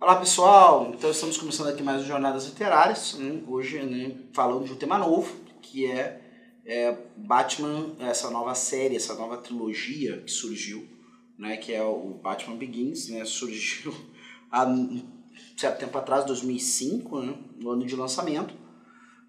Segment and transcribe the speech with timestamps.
[0.00, 3.42] Olá pessoal, então estamos começando aqui mais Jornadas Literárias, né?
[3.46, 6.20] hoje né, falando de um tema novo, que é,
[6.66, 10.86] é, Batman, essa nova série, essa nova trilogia que surgiu,
[11.38, 13.94] né, que é o Batman Begins, né, surgiu
[14.50, 15.08] há um
[15.56, 18.52] certo tempo atrás, 2005, né, no ano de lançamento.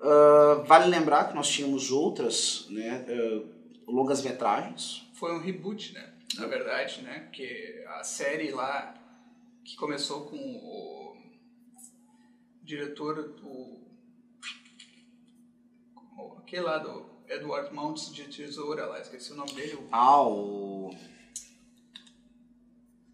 [0.02, 3.48] Uh, vale lembrar que nós tínhamos outras né, uh,
[3.88, 5.08] longas metragens.
[5.14, 9.05] Foi um reboot, né, na verdade, né, porque a série lá
[9.66, 11.18] que começou com o
[12.62, 13.84] diretor do.
[16.38, 19.80] aquele lá do Edward Mounts de Tesoura lá, esqueci o nome dele.
[19.92, 20.96] Ah, o.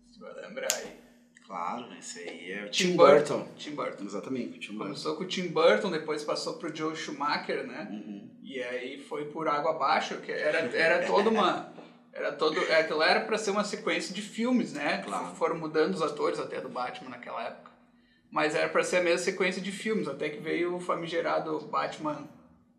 [0.10, 1.00] Você vai lembrar aí.
[1.46, 3.38] Claro, esse aí é o Tim, Tim, Burton.
[3.40, 3.54] Burton.
[3.56, 4.04] Tim Burton.
[4.04, 4.84] Exatamente, Tim Burton.
[4.84, 7.88] Começou com o Tim Burton, depois passou pro Joe Schumacher, né?
[7.92, 8.30] Uhum.
[8.44, 11.71] E aí foi por água abaixo, que era, era toda uma.
[12.14, 15.02] Era todo, é, aquilo era para ser uma sequência de filmes, né?
[15.06, 15.36] Claro.
[15.36, 17.72] Foram mudando os atores até do Batman naquela época.
[18.30, 22.28] Mas era para ser a mesma sequência de filmes, até que veio o famigerado Batman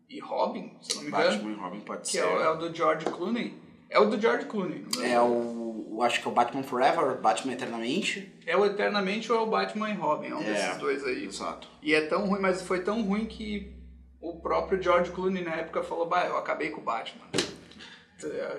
[0.09, 1.23] e Robin, se não me engano.
[1.29, 2.19] Batman e Robin pode Que ser.
[2.19, 3.57] é o, é o do George Clooney.
[3.89, 4.85] É o do George Clooney.
[4.95, 5.87] não É o.
[5.95, 8.31] eu Acho que é o Batman Forever, Batman Eternamente.
[8.47, 10.45] É o Eternamente ou é o Batman e Robin, é um É.
[10.45, 11.25] desses dois aí.
[11.25, 11.67] Exato.
[11.81, 13.71] E é tão ruim, mas foi tão ruim que
[14.19, 17.25] o próprio George Clooney na época falou, bah, eu acabei com o Batman.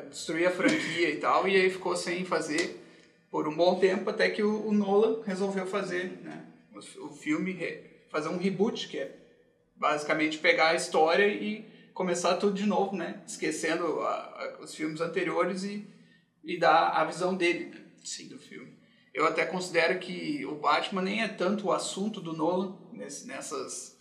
[0.09, 2.81] Destruí a franquia e tal, e aí ficou sem fazer
[3.31, 7.53] por um bom tempo, até que o, o Nolan resolveu fazer né, o, o filme,
[7.53, 9.17] re- fazer um reboot, que é
[9.77, 13.21] basicamente pegar a história e começar tudo de novo, né?
[13.27, 14.09] Esquecendo a-
[14.59, 15.87] a- os filmes anteriores e,
[16.45, 18.29] e dar a visão dele né, Sim.
[18.29, 18.73] do filme.
[19.13, 23.94] Eu até considero que o Batman nem é tanto o assunto do Nolan nesse- nessas,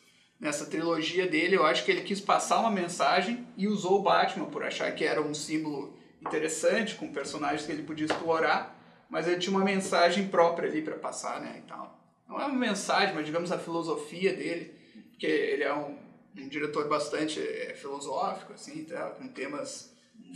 [0.43, 1.55] nessa trilogia dele.
[1.55, 5.05] Eu acho que ele quis passar uma mensagem e usou o Batman por achar que
[5.05, 8.77] era um símbolo interessante, com personagens que ele podia explorar,
[9.09, 11.97] mas ele tinha uma mensagem própria ali para passar, né, e tal.
[12.27, 14.73] Não é uma mensagem, mas digamos a filosofia dele,
[15.11, 15.97] porque ele é um,
[16.37, 19.93] um diretor bastante é, filosófico, assim, tá, com temas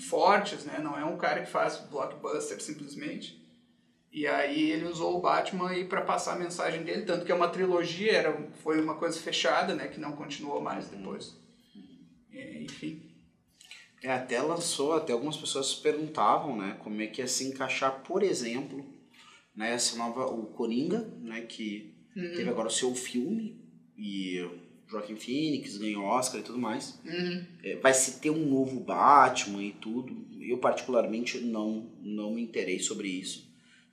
[0.10, 0.80] fortes, né?
[0.80, 3.42] Não é um cara que faz blockbuster simplesmente.
[4.18, 7.36] E aí ele usou o Batman aí para passar a mensagem dele, tanto que é
[7.36, 9.90] uma trilogia, era, foi uma coisa fechada, né?
[9.90, 11.38] Que não continuou mais depois.
[12.34, 13.00] É, enfim.
[14.02, 18.02] É, até lançou, até algumas pessoas se perguntavam, né, como é que ia se encaixar,
[18.02, 18.84] por exemplo,
[19.56, 22.34] né, essa nova, o Coringa, né, que Uhum.
[22.36, 23.62] teve agora o seu filme,
[23.96, 24.58] e o
[24.90, 27.00] Joaquin Phoenix ganhou Oscar e tudo mais.
[27.06, 27.46] Uhum.
[27.64, 30.26] É, vai se ter um novo Batman e tudo.
[30.42, 33.47] Eu particularmente não, não me interei sobre isso.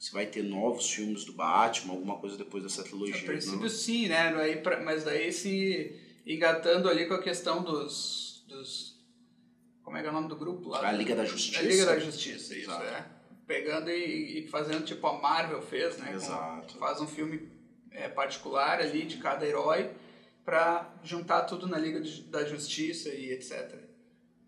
[0.04, 3.24] Se vai ter novos filmes do Batman, alguma coisa depois dessa A trilogia.
[3.24, 3.68] princípio não.
[3.70, 4.34] sim, né?
[4.36, 9.02] Aí, pra- mas daí se engatando ali com a questão dos, dos.
[9.82, 10.86] Como é que é o nome do grupo lá?
[10.86, 11.58] A Liga da Justiça.
[11.58, 12.84] A Liga da Justiça, isso, Exato.
[12.84, 13.06] é.
[13.46, 16.08] Pegando e, e fazendo tipo a Marvel fez, né?
[16.08, 16.76] com- Exato.
[16.76, 17.48] faz um filme
[17.90, 19.90] é, particular ali de cada herói
[20.44, 23.74] pra juntar tudo na Liga de- da Justiça e etc.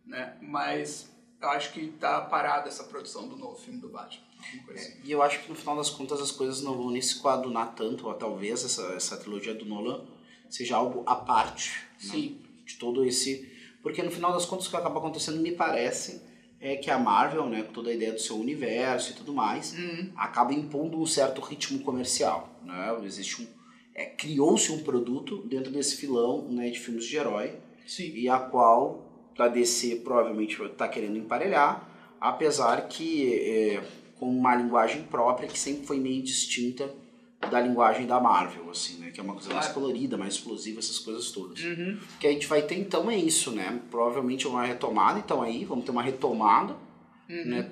[0.05, 0.37] Né?
[0.43, 4.27] Mas eu acho que tá parada essa produção do novo filme do Batman.
[4.73, 4.93] Assim.
[5.05, 7.75] E eu acho que no final das contas as coisas não vão nem se coadunar
[7.75, 10.05] tanto, ou talvez essa, essa trilogia do Nolan
[10.49, 11.73] seja algo à parte
[12.05, 12.33] né,
[12.65, 13.51] de todo esse.
[13.83, 16.21] Porque no final das contas o que acaba acontecendo, me parece,
[16.61, 19.75] é que a Marvel, né, com toda a ideia do seu universo e tudo mais,
[19.75, 20.11] Uhum.
[20.17, 22.49] acaba impondo um certo ritmo comercial.
[22.65, 22.99] Né?
[23.05, 23.47] Existe um,
[23.95, 27.55] é, Criou-se um produto dentro desse filão né, de filmes de herói
[27.87, 28.13] Sim.
[28.15, 33.83] e a qual a DC provavelmente está querendo emparelhar, apesar que é,
[34.19, 36.89] com uma linguagem própria que sempre foi meio distinta
[37.51, 39.11] da linguagem da Marvel, assim, né?
[39.11, 41.63] Que é uma coisa mais colorida, mais explosiva, essas coisas todas.
[41.63, 41.99] Uhum.
[42.19, 43.81] Que a gente vai ter então é isso, né?
[43.91, 46.75] Provavelmente uma retomada, então aí vamos ter uma retomada,
[47.29, 47.45] Uhum.
[47.45, 47.71] né?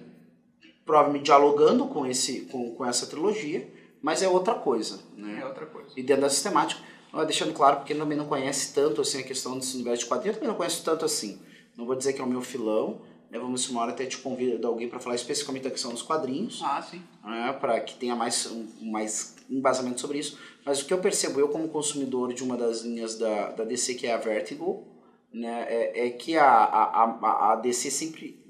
[0.85, 3.67] Provavelmente dialogando com esse, com, com essa trilogia,
[4.03, 5.39] mas é outra coisa, né?
[5.41, 5.89] É outra coisa.
[5.97, 6.81] e dentro dessa temática.
[7.13, 10.37] ó, Deixando claro, porque também não conhece tanto assim a questão desse universo de quadrinhos,
[10.37, 11.41] eu também não conheço tanto assim.
[11.77, 13.01] Não vou dizer que é o meu filão,
[13.35, 13.41] né?
[13.41, 16.81] vamos uma hora até te convido alguém para falar especificamente da questão dos quadrinhos, Ah,
[16.81, 17.03] sim.
[17.25, 17.53] né?
[17.61, 20.39] para que tenha mais, um, mais embasamento sobre isso.
[20.65, 23.95] Mas o que eu percebo, eu como consumidor de uma das linhas da, da DC,
[23.95, 24.87] que é a Vertigo,
[25.33, 25.67] né?
[25.69, 28.43] é, é que a, a, a, a DC sempre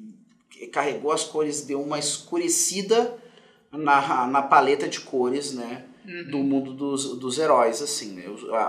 [0.70, 3.18] carregou as cores, deu uma escurecida
[3.72, 5.86] na, na paleta de cores, né?
[6.30, 8.24] do mundo dos, dos heróis, assim, né?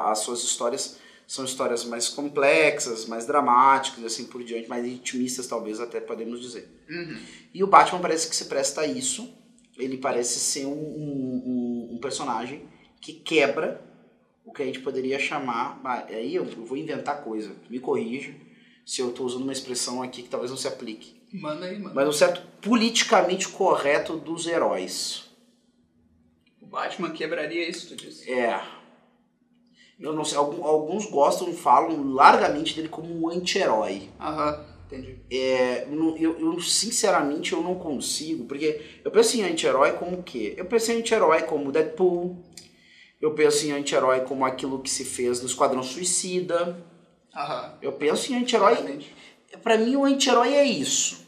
[0.06, 5.80] As suas histórias são histórias mais complexas, mais dramáticas, assim por diante, mais intimistas, talvez
[5.80, 6.70] até podemos dizer.
[6.90, 7.18] Uhum.
[7.54, 9.34] E o Batman parece que se presta a isso.
[9.78, 12.68] Ele parece ser um, um, um- um personagem
[13.02, 13.82] que quebra
[14.46, 15.82] o que a gente poderia chamar.
[15.84, 18.34] ah, Aí eu eu vou inventar coisa, me corrija
[18.86, 21.20] se eu estou usando uma expressão aqui que talvez não se aplique.
[21.34, 21.94] Manda aí, manda.
[21.96, 25.26] Mas um certo politicamente correto dos heróis.
[26.62, 28.32] O Batman quebraria isso, tu disse?
[28.32, 28.62] É.
[30.00, 34.10] Eu não sei, alguns gostam e falam largamente dele como um anti-herói.
[34.20, 35.20] Aham, entendi.
[35.32, 35.88] É,
[36.20, 40.54] eu, eu, sinceramente, eu não consigo, porque eu penso em anti-herói como o quê?
[40.58, 42.44] Eu penso em anti-herói como Deadpool,
[43.22, 46.78] eu penso em anti-herói como aquilo que se fez no Esquadrão Suicida.
[47.34, 47.78] Aham.
[47.82, 49.06] Eu penso em anti-herói...
[49.64, 51.26] Pra mim, o anti-herói é isso.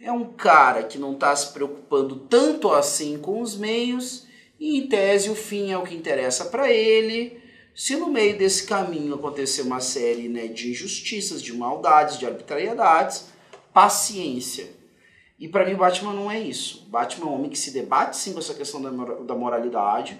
[0.00, 4.26] É um cara que não tá se preocupando tanto assim com os meios
[4.60, 7.42] e, em tese, o fim é o que interessa para ele
[7.74, 13.26] se no meio desse caminho acontecer uma série né, de injustiças, de maldades, de arbitrariedades,
[13.72, 14.68] paciência.
[15.38, 16.86] E para mim Batman não é isso.
[16.88, 18.80] Batman é um homem que se debate sim com essa questão
[19.24, 20.18] da moralidade,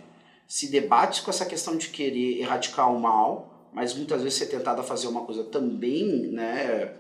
[0.48, 4.80] se debate com essa questão de querer erradicar o mal, mas muitas vezes ser tentado
[4.80, 6.92] a fazer uma coisa também né,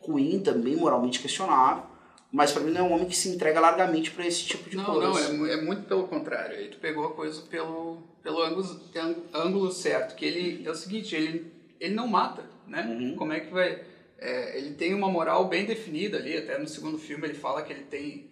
[0.00, 1.89] ruim, também moralmente questionável.
[2.32, 4.76] Mas para mim não é um homem que se entrega largamente para esse tipo de
[4.76, 5.32] não, coisa.
[5.32, 6.56] Não, é, é muito pelo contrário.
[6.56, 8.80] Aí tu pegou a coisa pelo, pelo ângulo,
[9.34, 10.14] ângulo certo.
[10.14, 12.82] Que ele é o seguinte, ele, ele não mata, né?
[12.82, 13.16] Uhum.
[13.16, 13.84] Como é que vai...
[14.18, 17.72] É, ele tem uma moral bem definida ali, até no segundo filme ele fala que
[17.72, 18.30] ele tem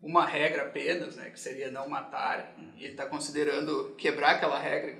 [0.00, 1.30] uma regra apenas, né?
[1.30, 2.54] Que seria não matar.
[2.76, 4.96] E ele está considerando quebrar aquela regra,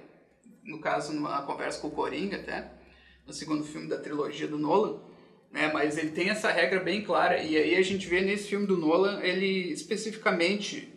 [0.64, 2.69] no caso, numa conversa com o Coringa até,
[3.26, 5.10] no segundo filme da trilogia do Nolan
[5.50, 5.70] né?
[5.73, 8.76] Mas ele tem essa regra bem clara e aí a gente vê nesse filme do
[8.76, 10.93] Nolan ele especificamente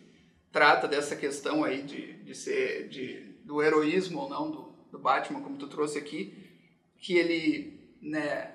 [0.52, 5.40] trata dessa questão aí de, de ser de, do heroísmo ou não do, do Batman
[5.40, 6.32] como tu trouxe aqui
[6.98, 8.52] que ele né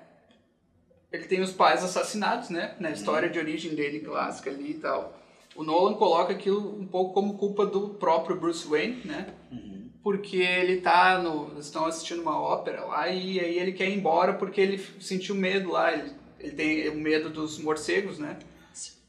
[1.12, 5.20] ele tem os pais assassinados né na história de origem dele clássica ali e tal
[5.54, 10.36] o Nolan coloca aquilo um pouco como culpa do próprio Bruce Wayne né uhum porque
[10.36, 11.58] ele tá no.
[11.58, 15.70] estão assistindo uma ópera lá e aí ele quer ir embora porque ele sentiu medo
[15.70, 15.92] lá.
[15.92, 18.38] Ele, ele tem o medo dos morcegos, né?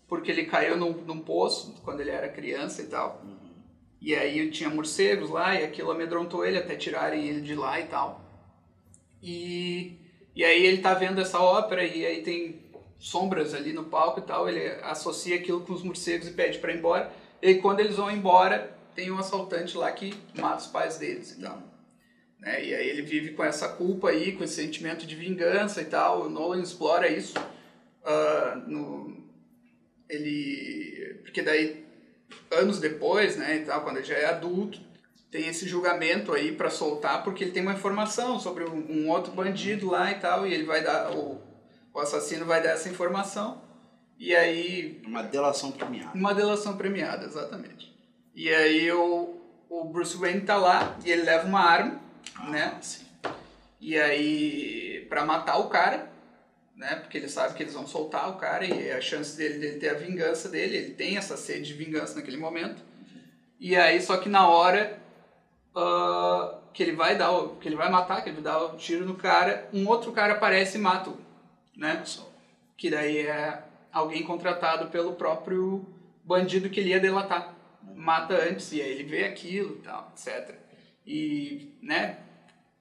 [0.08, 3.22] Porque ele caiu num, num poço quando ele era criança e tal.
[3.24, 3.38] Uhum.
[4.02, 7.86] E aí tinha morcegos lá e aquilo amedrontou ele até tirarem ele de lá e
[7.86, 8.22] tal.
[9.24, 9.98] E,
[10.36, 12.60] e aí ele tá vendo essa ópera e aí tem
[13.00, 14.50] sombras ali no palco e tal.
[14.50, 17.14] Ele associa aquilo com os morcegos e pede para ir embora.
[17.42, 21.42] E quando eles vão embora, tem um assaltante lá que mata os pais deles e
[21.42, 21.62] tal.
[22.40, 22.66] Né?
[22.66, 26.24] E aí ele vive com essa culpa aí, com esse sentimento de vingança e tal.
[26.24, 27.38] O Nolan explora isso.
[27.38, 29.22] Uh, no,
[30.10, 31.86] ele, porque daí,
[32.52, 34.80] anos depois, né, e tal, quando ele já é adulto,
[35.30, 39.32] tem esse julgamento aí para soltar, porque ele tem uma informação sobre um, um, outro
[39.32, 41.42] bandido lá e tal, e ele vai dar, o,
[41.94, 43.62] o assassino vai dar essa informação,
[44.20, 45.02] e aí...
[45.06, 46.12] Uma delação premiada.
[46.14, 47.91] Uma delação premiada, exatamente.
[48.34, 52.00] E aí o, o Bruce Wayne tá lá e ele leva uma arma,
[52.36, 52.78] ah, né?
[52.82, 53.06] Sim.
[53.80, 56.10] E aí, pra matar o cara,
[56.76, 56.96] né?
[56.96, 59.90] Porque ele sabe que eles vão soltar o cara e a chance dele, dele ter
[59.90, 62.82] a vingança dele, ele tem essa sede de vingança naquele momento.
[63.60, 65.00] E aí, só que na hora
[65.76, 68.78] uh, que ele vai dar, o, que ele vai matar, que ele vai dar o
[68.78, 71.18] tiro no cara, um outro cara aparece e mata o,
[71.76, 72.04] né?
[72.78, 73.62] Que daí é
[73.92, 75.86] alguém contratado pelo próprio
[76.24, 77.61] bandido que ele ia delatar
[77.96, 80.56] mata antes e aí ele vê aquilo e tal, etc.
[81.06, 82.20] E, né,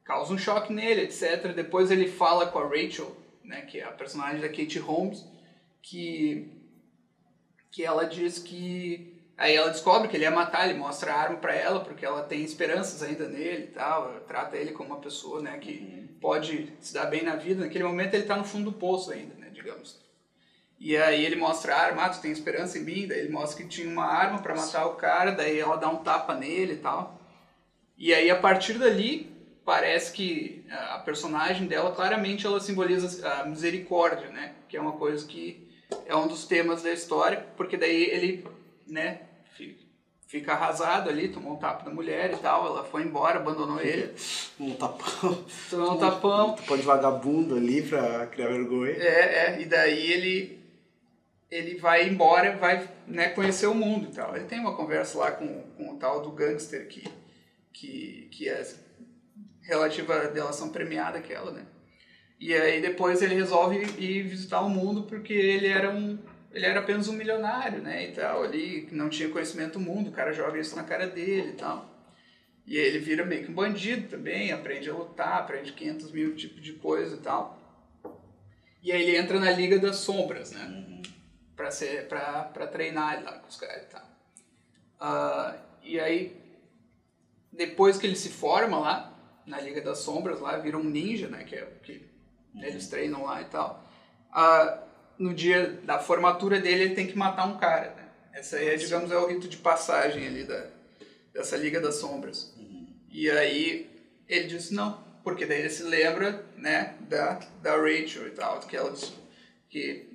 [0.04, 1.52] causa um choque nele, etc.
[1.54, 5.24] Depois ele fala com a Rachel, né, que é a personagem da Kate Holmes,
[5.82, 6.56] que
[7.70, 11.36] que ela diz que aí ela descobre que ele ia matar, ele mostra a arma
[11.38, 15.40] para ela porque ela tem esperanças ainda nele e tal, trata ele como uma pessoa,
[15.40, 16.08] né, que uhum.
[16.20, 17.64] pode se dar bem na vida.
[17.64, 20.00] Naquele momento ele tá no fundo do poço ainda, né, digamos.
[20.80, 23.06] E aí ele mostra a arma, ah, tu tem esperança em mim?
[23.06, 26.02] Daí ele mostra que tinha uma arma para matar o cara, daí ela dá um
[26.02, 27.20] tapa nele e tal.
[27.98, 29.30] E aí a partir dali,
[29.62, 34.54] parece que a personagem dela, claramente ela simboliza a misericórdia, né?
[34.70, 35.68] Que é uma coisa que
[36.06, 38.46] é um dos temas da história, porque daí ele,
[38.86, 39.20] né,
[40.26, 44.14] fica arrasado ali, tomou um tapa da mulher e tal, ela foi embora, abandonou ele.
[44.58, 45.44] Um tapão.
[45.68, 46.50] Tomou um tapão.
[46.52, 48.92] Um tapão de vagabundo ali pra criar vergonha.
[48.92, 50.59] É, é, e daí ele
[51.50, 54.36] ele vai embora, vai né, conhecer o mundo e tal.
[54.36, 57.02] Ele tem uma conversa lá com, com o tal do gangster que,
[57.72, 58.64] que, que é
[59.62, 61.66] relativa à delação premiada aquela, né?
[62.38, 66.18] E aí depois ele resolve ir visitar o mundo porque ele era um
[66.52, 70.12] ele era apenas um milionário, né, e tal, ali, não tinha conhecimento do mundo, o
[70.12, 71.88] cara joga isso na cara dele e tal.
[72.66, 76.34] E aí ele vira meio que um bandido também, aprende a lutar, aprende 500 mil
[76.34, 77.56] tipos de coisa e tal.
[78.82, 80.64] E aí ele entra na Liga das Sombras, né?
[80.64, 81.00] Uhum
[81.60, 84.02] para ser para treinar lá com os caras e tal.
[84.98, 86.40] Uh, e aí
[87.52, 89.12] depois que ele se forma lá
[89.44, 92.08] na Liga das Sombras lá vira um ninja, né, que é que
[92.54, 92.64] uhum.
[92.64, 93.86] eles treinam lá e tal.
[94.30, 94.88] Uh,
[95.18, 98.08] no dia da formatura dele ele tem que matar um cara, né?
[98.32, 100.66] Essa aí é, digamos, é o rito de passagem ali da,
[101.34, 102.54] dessa Liga das Sombras.
[103.10, 103.90] E aí
[104.26, 108.74] ele disse não, porque daí ele se lembra, né, da, da Rachel e tal, que
[108.74, 109.12] ela disse
[109.68, 110.09] que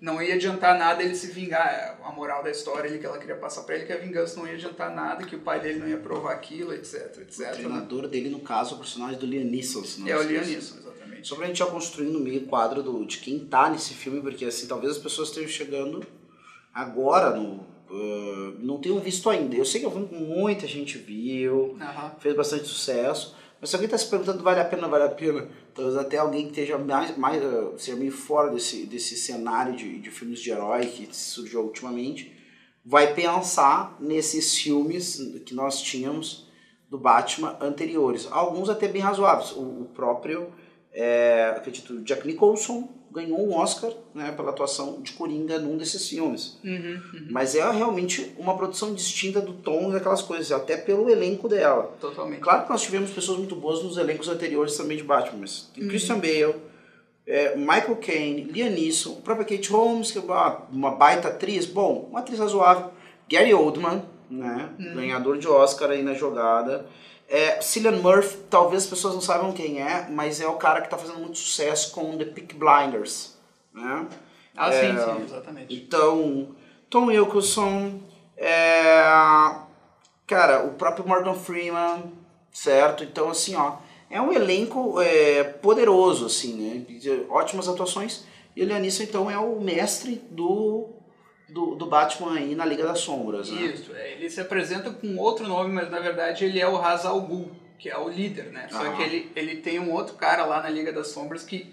[0.00, 1.98] não ia adiantar nada ele se vingar.
[2.04, 4.46] A moral da história ele, que ela queria passar para ele que a vingança não
[4.46, 7.38] ia adiantar nada, que o pai dele não ia provar aquilo, etc, etc.
[7.38, 7.50] O né?
[7.52, 9.84] treinador dele, no caso, é o personagem do Liam Neeson.
[9.84, 10.44] se não É o Liam.
[10.44, 11.26] Neeson, exatamente.
[11.26, 14.66] Só pra gente já construindo meio quadro do, de quem tá nesse filme, porque assim,
[14.66, 16.06] talvez as pessoas estejam chegando
[16.72, 17.66] agora no.
[17.90, 19.56] ah, não tenham visto ainda.
[19.56, 22.12] Eu sei que é um filme que muita gente viu, Aham.
[22.18, 23.34] fez bastante sucesso.
[23.60, 26.44] Mas se alguém está se perguntando vale a pena, vale a pena, talvez até alguém
[26.44, 30.50] que esteja mais, mais ah, seja meio fora desse, desse cenário de, de filmes de
[30.50, 32.36] herói que surgiu ultimamente,
[32.84, 36.46] vai pensar nesses filmes que nós tínhamos
[36.88, 38.28] do Batman anteriores.
[38.30, 39.52] Alguns até bem razoáveis.
[39.52, 40.52] O, o próprio,
[40.92, 46.58] é, acredito, Jack Nicholson ganhou um Oscar né, pela atuação de Coringa num desses filmes.
[46.62, 51.96] Uhum, Mas é realmente uma produção distinta do tom daquelas coisas, até pelo elenco dela.
[51.98, 52.40] Totalmente.
[52.40, 55.88] Claro que nós tivemos pessoas muito boas nos elencos anteriores também de Batman, mas tem
[55.88, 56.56] Christian Bale,
[57.26, 61.64] é, Michael Caine, Liam Neeson, a própria Kate Holmes, que é uma, uma baita atriz,
[61.64, 62.90] bom, uma atriz razoável,
[63.28, 66.86] Gary Oldman, né, ganhador de Oscar aí na jogada,
[67.28, 70.86] é, Cillian Murphy, talvez as pessoas não saibam quem é, mas é o cara que
[70.86, 73.34] está fazendo muito sucesso com The Peak Blinders,
[73.74, 74.06] né,
[74.56, 75.74] Ah, É, sim, sim, exatamente.
[75.74, 76.48] então,
[76.88, 78.00] Tom Wilkinson,
[78.36, 79.02] é,
[80.26, 82.12] cara, o próprio Morgan Freeman,
[82.52, 83.04] certo?
[83.04, 83.76] Então, assim, ó,
[84.10, 86.86] é um elenco é, poderoso, assim, né?
[87.28, 88.24] Ótimas atuações.
[88.54, 90.88] E o Leonisson, então, é o mestre do,
[91.48, 93.62] do, do Batman aí na Liga das Sombras, né?
[93.62, 97.04] Isso, é, ele se apresenta com outro nome, mas na verdade ele é o Ra's
[97.04, 98.68] al Ghul, que é o líder, né?
[98.70, 98.96] Só Aham.
[98.96, 101.72] que ele, ele tem um outro cara lá na Liga das Sombras que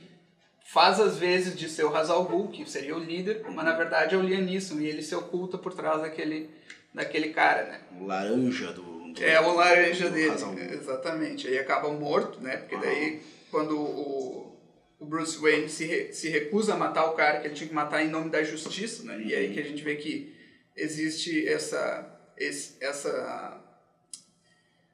[0.65, 3.73] faz as vezes de ser o Ra's al Ghul, que seria o líder, mas na
[3.73, 6.49] verdade é o Liam Neeson, e ele se oculta por trás daquele,
[6.93, 7.81] daquele cara, né?
[7.99, 8.81] O laranja do...
[8.81, 11.47] do É o laranja do dele, exatamente.
[11.47, 12.57] Aí acaba morto, né?
[12.57, 14.52] Porque daí quando o,
[15.03, 17.73] o Bruce Wayne se, re- se recusa a matar o cara que ele tinha que
[17.75, 19.21] matar em nome da justiça, né?
[19.21, 20.33] E aí que a gente vê que
[20.75, 23.61] existe essa esse- essa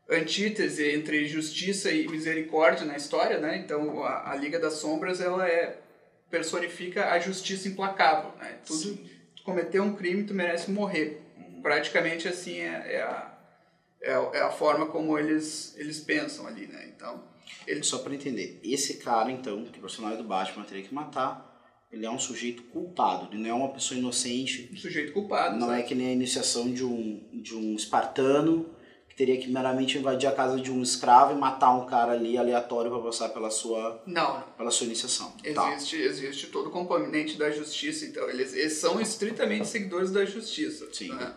[0.10, 3.58] antítese entre justiça e misericórdia na história, né?
[3.58, 5.80] Então a, a Liga das Sombras ela é
[6.30, 8.58] personifica a justiça implacável, né?
[8.66, 8.98] Tudo
[9.36, 11.22] tu cometeu um crime, tu merece morrer.
[11.62, 13.30] Praticamente assim é, é a
[14.02, 16.92] é, a- é a forma como eles eles pensam ali, né?
[16.96, 17.24] Então
[17.68, 21.48] ele Só pra entender, esse cara, então, que o personagem do Batman teria que matar,
[21.92, 25.68] ele é um sujeito culpado, ele não é uma pessoa inocente, um sujeito culpado, Não
[25.68, 25.80] sabe?
[25.80, 28.70] é que nem a iniciação de um, de um espartano
[29.10, 32.38] que teria que meramente invadir a casa de um escravo e matar um cara ali
[32.38, 35.32] aleatório para passar pela sua, Não, pela sua iniciação.
[35.56, 35.74] Tá.
[35.74, 40.88] Existe, existe todo o componente da justiça, então eles, eles são estritamente seguidores da justiça.
[40.94, 41.10] Sim.
[41.10, 41.34] Né?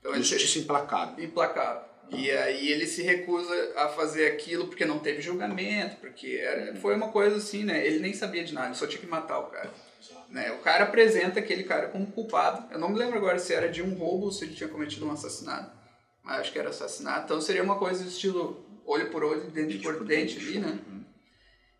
[0.00, 1.24] Então eles Justiça implacável.
[1.24, 1.91] implacável.
[2.10, 6.94] E aí ele se recusa a fazer aquilo porque não teve julgamento, porque era, foi
[6.94, 7.86] uma coisa assim, né?
[7.86, 9.70] Ele nem sabia de nada, ele só tinha que matar o cara.
[10.28, 10.50] Né?
[10.52, 12.72] O cara apresenta aquele cara como culpado.
[12.72, 15.06] Eu não me lembro agora se era de um roubo ou se ele tinha cometido
[15.06, 15.70] um assassinato.
[16.22, 17.24] Mas acho que era assassinato.
[17.24, 20.78] Então seria uma coisa estilo olho por olho, dente por dente ali, né?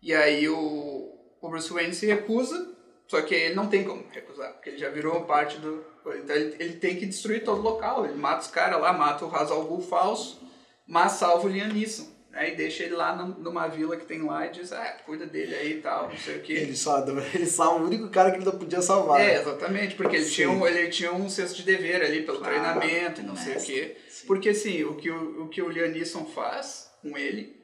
[0.01, 2.75] E aí o, o Bruce Wayne se recusa,
[3.07, 5.83] só que ele não tem como recusar, porque ele já virou parte do.
[6.05, 8.05] Então ele, tem que destruir todo o local.
[8.05, 10.41] Ele mata os caras lá, mata o Ra's al Ghul falso,
[10.87, 12.11] mas salva o Liam Neeson.
[12.31, 12.51] Né?
[12.51, 15.53] E deixa ele lá num- numa vila que tem lá e diz, ah, cuida dele
[15.55, 16.53] aí e tal, não sei o quê.
[16.53, 19.21] Ele só, ele salva o único cara que ele não podia salvar.
[19.21, 20.31] É, exatamente, porque ele Sim.
[20.31, 23.55] tinha, um, ele tinha um senso de dever ali pelo Claro, treinamento e não sei
[23.55, 23.97] o quê.
[24.09, 24.25] sim.
[24.25, 27.55] Porque assim, o que o, o que o Liam Neeson faz com ele,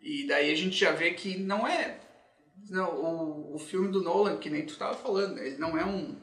[0.00, 1.98] e daí a gente já vê que não é.
[2.70, 6.16] Não, o, o filme do Nolan, que nem tu estava falando, ele não é um.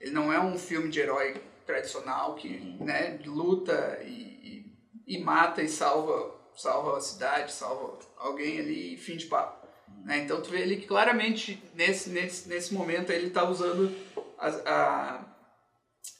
[0.00, 1.34] Ele não é um filme de herói
[1.66, 2.84] tradicional que Uhum.
[2.84, 4.64] né, luta e,
[5.06, 9.66] e, e mata e salva, salva a cidade, salva alguém ali e fim de papo.
[10.04, 10.18] Né?
[10.18, 13.94] Então tu vê ali que claramente nesse, nesse, nesse momento ele está usando
[14.38, 15.26] a, a-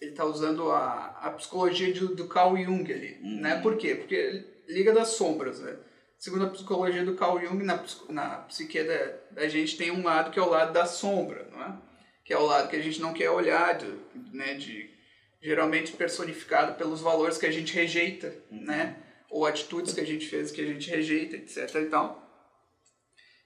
[0.00, 3.60] ele tá usando a, a psicologia do, do Carl Jung ali, né?
[3.62, 3.94] Por quê?
[3.94, 5.76] Porque Liga das Sombras, né?
[6.18, 10.30] Segundo a psicologia do Carl Jung, na, na psique da, da gente tem um lado
[10.30, 11.74] que é o lado da sombra, não é?
[12.24, 13.86] Que é o lado que a gente não quer olhar, de,
[14.32, 14.54] né?
[14.54, 14.90] De,
[15.42, 19.02] geralmente personificado pelos valores que a gente rejeita, né?
[19.30, 22.28] Ou atitudes que a gente fez que a gente rejeita, etc e tal.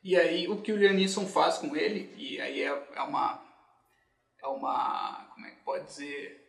[0.02, 3.42] E aí o que o Liam Neeson faz com ele, e aí é, é uma
[4.42, 6.44] é uma como é que pode dizer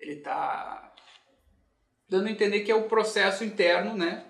[0.00, 0.92] ele tá
[2.08, 4.24] dando a entender que é o processo interno, né,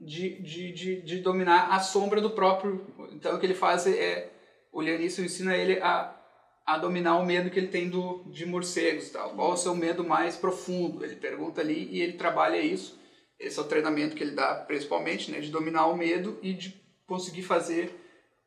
[0.00, 2.86] de, de, de, de dominar a sombra do próprio.
[3.12, 4.33] Então o que ele faz é
[4.74, 6.20] o Neeson ensina ele a
[6.64, 9.34] a dominar o medo que ele tem do, de morcegos tal.
[9.34, 11.04] Qual é o seu medo mais profundo?
[11.04, 12.98] Ele pergunta ali e ele trabalha isso.
[13.38, 16.82] Esse é o treinamento que ele dá, principalmente, né, de dominar o medo e de
[17.06, 17.94] conseguir fazer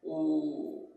[0.02, 0.90] o,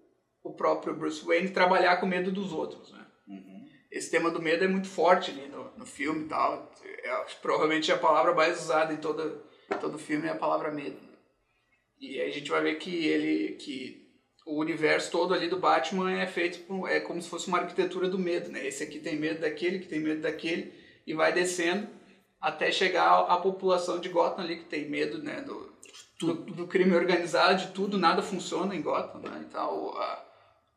[0.42, 2.90] o próprio Bruce Wayne trabalhar com o medo dos outros.
[2.90, 3.06] Né?
[3.28, 3.68] Uhum.
[3.90, 6.72] Esse tema do medo é muito forte ali no, no filme e tal.
[7.04, 9.42] É, provavelmente a palavra mais usada em todo,
[9.78, 10.99] todo filme é a palavra medo.
[12.00, 14.10] E aí a gente vai ver que ele que
[14.47, 18.09] o universo todo ali do Batman é feito por, é como se fosse uma arquitetura
[18.09, 18.66] do medo, né?
[18.66, 20.73] Esse aqui tem medo daquele, que tem medo daquele
[21.06, 21.88] e vai descendo
[22.40, 25.73] até chegar à população de Gotham ali que tem medo, né, do,
[26.18, 29.44] do, do crime organizado, de tudo, nada funciona em Gotham, né?
[29.47, 30.25] Então a,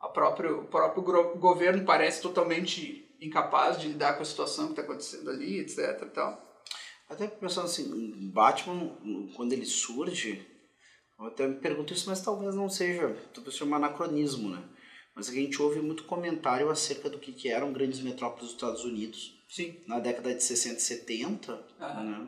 [0.02, 1.04] a próprio, o próprio
[1.38, 6.04] governo parece totalmente incapaz de lidar com a situação que está acontecendo ali, etc.
[6.04, 6.38] Então,
[7.10, 8.98] até pensando assim, Batman,
[9.36, 10.46] quando ele surge,
[11.24, 14.64] eu até me pergunto isso, mas talvez não seja, talvez seja um anacronismo, né?
[15.16, 18.84] Mas a gente ouve muito comentário acerca do que, que eram grandes metrópoles dos Estados
[18.84, 19.76] Unidos Sim.
[19.88, 22.28] na década de 60 e 70, né?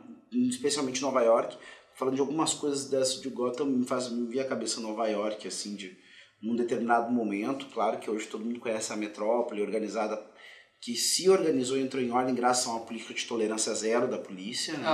[0.49, 1.57] especialmente Nova York.
[1.95, 5.47] Falando de algumas coisas dessas de Gotham, me faz me vir a cabeça Nova York,
[5.47, 5.97] assim, de
[6.41, 7.65] num determinado momento.
[7.67, 10.21] Claro que hoje todo mundo conhece a metrópole organizada,
[10.79, 14.19] que se organizou e entrou em ordem graças a uma política de tolerância zero da
[14.19, 14.85] polícia, né?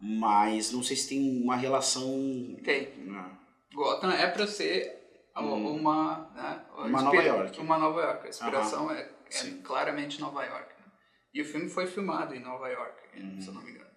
[0.00, 2.56] Mas não sei se tem uma relação.
[2.62, 2.88] Tem.
[2.98, 3.38] Né?
[3.74, 4.98] Gotham é para ser
[5.36, 5.76] hum.
[5.76, 6.30] uma.
[6.34, 7.60] Né, uma Nova York.
[7.60, 8.26] Uma Nova York.
[8.26, 10.68] A inspiração é, é claramente Nova York.
[10.80, 10.92] Né?
[11.34, 13.40] E o filme foi filmado em Nova York, uhum.
[13.40, 13.90] se eu não me engano.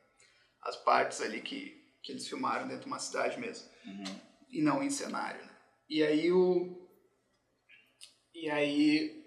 [0.64, 3.70] As partes ali que, que eles filmaram dentro de uma cidade mesmo.
[3.86, 4.22] Uhum.
[4.50, 5.42] E não em cenário.
[5.44, 5.52] Né?
[5.90, 6.78] E aí o.
[8.34, 9.22] E aí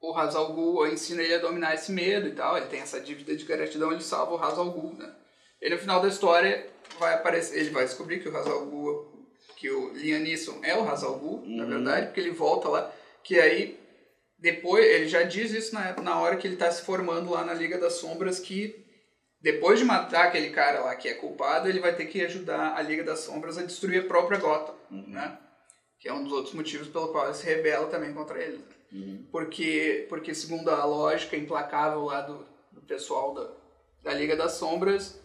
[0.00, 2.56] o Hazal Ghul ensina ele a dominar esse medo e tal.
[2.56, 5.16] Ele tem essa dívida de gratidão, ele salva o Hazal Ghul, né?
[5.60, 6.66] E no final da história
[6.98, 9.10] vai aparecer, ele vai descobrir que o Hazal
[9.56, 11.56] que o Liam Neeson é o Hazal uhum.
[11.56, 13.78] na verdade, porque ele volta lá, que aí
[14.38, 17.52] depois ele já diz isso na, na hora que ele está se formando lá na
[17.52, 18.86] Liga das Sombras que
[19.40, 22.82] depois de matar aquele cara lá que é culpado, ele vai ter que ajudar a
[22.82, 25.08] Liga das Sombras a destruir a própria Gotham, uhum.
[25.08, 25.38] né?
[25.98, 28.60] Que é um dos outros motivos pelo qual ele se rebela também contra eles.
[28.92, 29.26] Uhum.
[29.32, 33.50] Porque, porque segundo a lógica implacável lá do, do pessoal da,
[34.02, 35.19] da Liga das Sombras,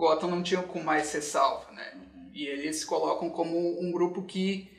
[0.00, 1.92] Gotham não tinha como mais ser salvo, né?
[1.94, 2.30] Uhum.
[2.32, 4.70] E eles se colocam como um grupo que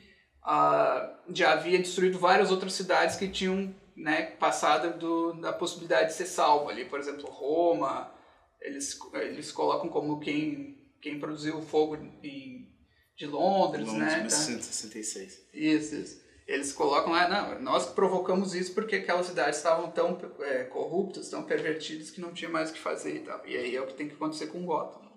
[0.42, 6.14] uh, já havia destruído várias outras cidades que tinham né, passado do, da possibilidade de
[6.14, 6.84] ser salvo ali.
[6.84, 8.12] Por exemplo, Roma,
[8.60, 12.68] eles, eles colocam como quem, quem produziu o fogo em,
[13.16, 14.16] de Londres, Londres né?
[14.16, 15.36] 1966.
[15.36, 15.42] Tá?
[15.54, 16.22] Isso, isso.
[16.44, 21.44] Eles colocam lá, não, nós provocamos isso porque aquelas cidades estavam tão é, corruptas, tão
[21.44, 23.46] pervertidas que não tinha mais o que fazer e tal.
[23.46, 25.11] E aí é o que tem que acontecer com Gotham.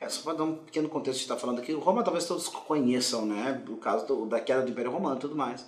[0.00, 3.26] É, só para dar um pequeno contexto que está falando aqui, Roma talvez todos conheçam,
[3.26, 3.62] né?
[3.68, 5.66] O caso do, da queda do Império Romano e tudo mais.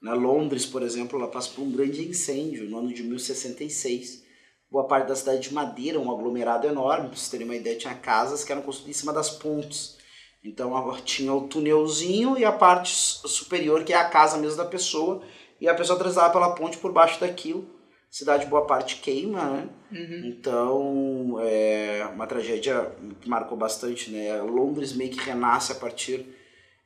[0.00, 4.24] Né, Londres, por exemplo, ela passa por um grande incêndio no ano de 1066.
[4.70, 7.94] Boa parte da cidade de Madeira, um aglomerado enorme, para vocês terem uma ideia, tinha
[7.94, 9.98] casas que eram construídas em cima das pontes.
[10.42, 15.22] Então tinha o túnelzinho e a parte superior, que é a casa mesmo da pessoa,
[15.60, 17.75] e a pessoa transitava pela ponte por baixo daquilo
[18.10, 19.68] cidade boa parte queima, né?
[19.92, 20.26] Uhum.
[20.26, 24.40] Então, é uma tragédia que marcou bastante, né?
[24.42, 26.26] Londres meio que renasce a partir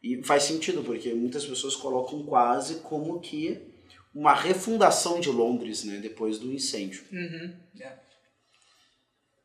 [0.03, 3.71] e faz sentido porque muitas pessoas colocam quase como que
[4.15, 5.99] uma refundação de Londres, né?
[5.99, 7.05] Depois do incêndio.
[7.13, 7.55] Uhum.
[7.75, 8.03] Yeah.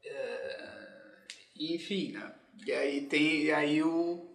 [0.03, 0.09] É.
[0.09, 2.33] é, enfim, né?
[2.65, 4.27] E aí tem e aí o,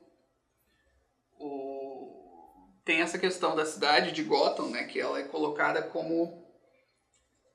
[1.39, 1.81] o
[2.85, 4.85] tem essa questão da cidade de Gotham, né?
[4.85, 6.40] Que ela é colocada como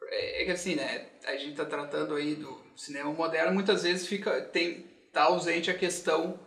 [0.09, 4.07] é, é que assim, né, a gente está tratando aí do cinema moderno, muitas vezes
[4.07, 6.37] fica tem tá ausente a questão,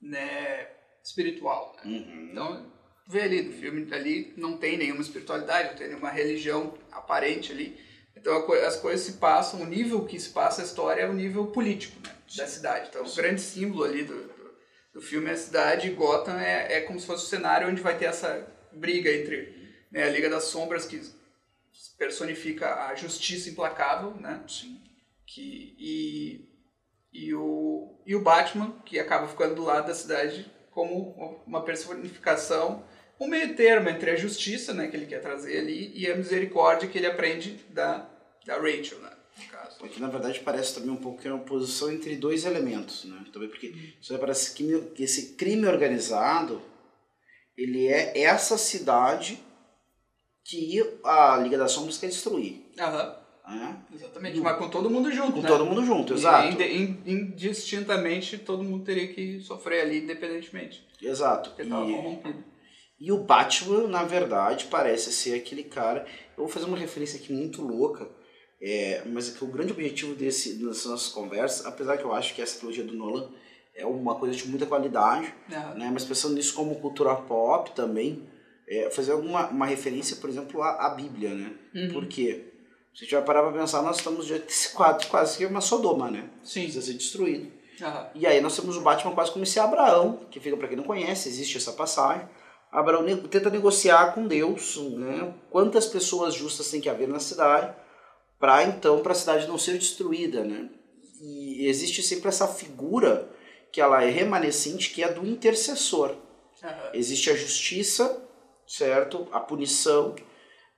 [0.00, 0.68] né,
[1.04, 1.76] espiritual.
[1.84, 1.98] Né?
[1.98, 2.28] Uhum.
[2.32, 2.72] Então,
[3.06, 7.78] vê ali no filme ali não tem nenhuma espiritualidade, não tem nenhuma religião aparente ali.
[8.16, 8.34] Então
[8.66, 12.00] as coisas se passam, o nível que se passa a história é o nível político
[12.04, 12.88] né, da cidade.
[12.88, 14.54] Então o grande símbolo ali do, do,
[14.94, 17.96] do, filme é a cidade, Gotham é, é como se fosse o cenário onde vai
[17.96, 19.54] ter essa briga entre
[19.92, 21.00] né, a Liga das Sombras, que
[21.98, 24.42] personifica a justiça implacável, né?
[24.48, 24.80] Sim.
[25.26, 26.48] Que, e,
[27.12, 32.84] e, o, e o Batman, que acaba ficando do lado da cidade como uma personificação,
[33.18, 36.88] um meio termo entre a justiça, né, que ele quer trazer ali, e a misericórdia
[36.88, 38.08] que ele aprende da,
[38.44, 39.10] da Rachel, né?
[39.78, 43.24] Porque na verdade parece também um pouco que é uma posição entre dois elementos, né?
[43.32, 46.62] Também porque isso parece que esse crime organizado
[47.56, 49.42] ele é essa cidade
[50.48, 52.64] que a Liga das Sombras quer destruir.
[52.78, 53.16] Aham.
[53.48, 53.94] É?
[53.94, 55.48] Exatamente, mas com todo mundo junto, com né?
[55.48, 56.48] todo mundo junto, exato.
[57.06, 60.84] Indistintamente, todo mundo teria que sofrer ali, independentemente.
[61.00, 61.52] Exato.
[61.62, 62.46] E,
[62.98, 66.06] E o Batman, na verdade, parece ser aquele cara.
[66.36, 68.08] Eu vou fazer uma referência aqui muito louca,
[68.60, 72.34] é, mas é que o grande objetivo desse, dessas nossas conversas, apesar que eu acho
[72.34, 73.28] que essa trilogia do Nolan
[73.74, 75.74] é uma coisa de muita qualidade, Aham.
[75.74, 78.26] né, mas pensando nisso como cultura pop também,
[78.68, 81.52] é, fazer alguma uma referência, por exemplo, à, à Bíblia, né?
[81.74, 81.92] Uhum.
[81.92, 82.52] Por quê?
[82.94, 85.60] Se a gente vai parar pra pensar, nós estamos diante desse quadro quase que uma
[85.60, 86.30] Sodoma, né?
[86.42, 86.62] Sim.
[86.62, 87.52] Precisa ser destruído.
[87.80, 88.10] Aham.
[88.14, 90.84] E aí nós temos o Batman quase como esse Abraão, que fica para quem não
[90.84, 92.26] conhece, existe essa passagem.
[92.72, 95.34] Abraão tenta negociar com Deus, né?
[95.50, 97.74] Quantas pessoas justas tem que haver na cidade
[98.38, 100.68] para então para a cidade não ser destruída, né?
[101.20, 103.30] E existe sempre essa figura
[103.72, 106.14] que ela é remanescente, que é do intercessor.
[106.62, 106.90] Aham.
[106.94, 108.25] Existe a justiça,
[108.66, 109.26] certo?
[109.32, 110.14] A punição,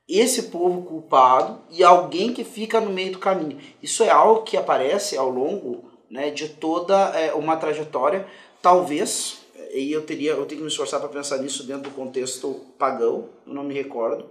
[0.08, 3.58] esse povo culpado e alguém que fica no meio do caminho.
[3.82, 8.26] Isso é algo que aparece ao longo né, de toda é, uma trajetória.
[8.62, 9.40] Talvez,
[9.72, 13.28] e eu teria, eu tenho que me esforçar para pensar nisso dentro do contexto pagão,
[13.46, 14.28] eu não me recordo.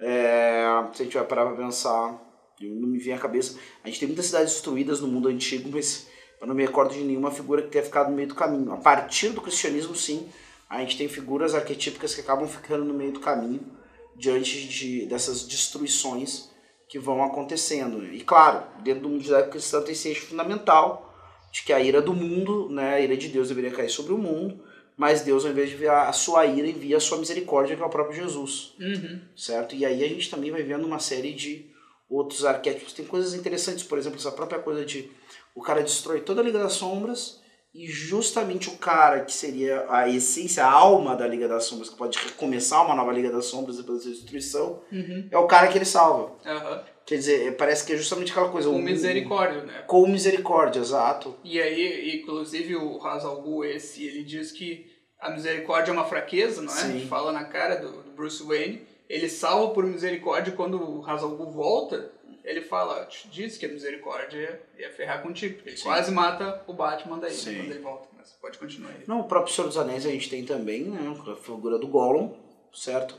[0.00, 2.18] É, se a gente vai parar para pensar,
[2.60, 3.58] não me vem à cabeça.
[3.84, 6.08] A gente tem muitas cidades destruídas no mundo antigo, mas
[6.40, 8.72] eu não me recordo de nenhuma figura que tenha ficado no meio do caminho.
[8.72, 10.28] A partir do cristianismo, sim,
[10.70, 13.60] a gente tem figuras arquetípicas que acabam ficando no meio do caminho
[14.16, 16.48] diante de, dessas destruições
[16.88, 18.04] que vão acontecendo.
[18.04, 21.12] E claro, dentro do mundo judaico-cristão tem esse eixo fundamental
[21.52, 24.18] de que a ira do mundo, né, a ira de Deus deveria cair sobre o
[24.18, 24.62] mundo,
[24.96, 27.86] mas Deus, ao invés de enviar a sua ira, envia a sua misericórdia, que é
[27.86, 29.20] o próprio Jesus Uhum.
[29.34, 29.74] certo?
[29.74, 31.66] E aí a gente também vai vendo uma série de
[32.08, 32.92] outros arquétipos.
[32.92, 35.10] Tem coisas interessantes, por exemplo, essa própria coisa de
[35.54, 37.39] o cara destrói toda a Liga das Sombras
[37.74, 41.96] e justamente o cara que seria a essência, a alma da Liga das Sombras, que
[41.96, 45.28] pode recomeçar uma nova Liga das Sombras depois da destruição, Uhum.
[45.30, 46.32] é o cara que ele salva.
[46.44, 46.82] Aham.
[47.06, 48.68] Quer dizer, é- parece que é justamente aquela coisa...
[48.68, 49.82] Com misericórdia, né?
[49.86, 51.34] Com misericórdia, exato.
[51.42, 54.86] E aí, inclusive, o Hazal Gu, esse, ele diz que
[55.20, 56.76] a misericórdia é uma fraqueza, não é?
[56.76, 57.06] Sim.
[57.08, 58.82] Fala na cara do, do Bruce Wayne.
[59.08, 62.12] Ele salva por misericórdia quando o Hazal Gu volta,
[62.50, 65.60] ele fala, "Te disse que a misericórdia ia ferrar contigo.
[65.64, 65.84] Ele Sim.
[65.84, 68.08] quase mata o Batman daí, né, quando ele volta.
[68.16, 69.04] Mas pode continuar aí.
[69.06, 72.34] No próprio Senhor dos Anéis a gente tem também né, a figura do Gollum,
[72.72, 73.14] certo?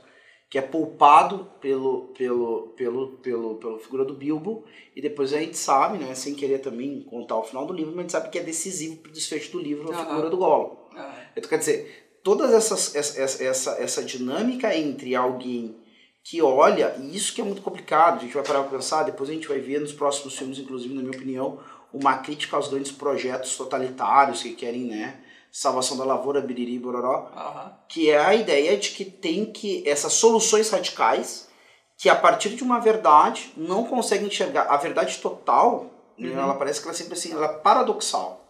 [0.49, 4.65] Que é poupado pelo, pelo, pelo, pelo, pela figura do Bilbo.
[4.95, 7.99] E depois a gente sabe, né, sem querer também contar o final do livro, mas
[7.99, 10.05] a gente sabe que é decisivo para o desfecho do livro a Aham.
[10.09, 10.75] figura do Gollum.
[10.95, 15.77] Ah, Então, quer dizer, todas essas essa, essa, essa, essa dinâmica entre alguém
[16.23, 19.29] que olha, e isso que é muito complicado, a gente vai parar para pensar, depois
[19.29, 21.59] a gente vai ver nos próximos filmes, inclusive, na minha opinião,
[21.93, 25.19] uma crítica aos grandes projetos totalitários que querem, né,
[25.51, 27.73] salvação da lavoura, biriri, bororó, aham.
[27.89, 31.49] que é a ideia de que tem que essas soluções radicais
[31.97, 36.39] que a partir de uma verdade não conseguem enxergar a verdade total, Uhum.
[36.39, 38.45] ela parece que ela é sempre assim, ela é paradoxal.